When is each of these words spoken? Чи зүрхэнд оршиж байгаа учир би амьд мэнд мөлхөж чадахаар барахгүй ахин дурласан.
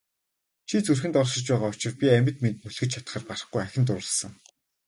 Чи 0.67 0.75
зүрхэнд 0.85 1.19
оршиж 1.21 1.45
байгаа 1.49 1.69
учир 1.73 1.93
би 1.99 2.07
амьд 2.17 2.37
мэнд 2.43 2.57
мөлхөж 2.63 2.89
чадахаар 2.93 3.23
барахгүй 3.27 3.61
ахин 3.63 3.83
дурласан. 3.87 4.33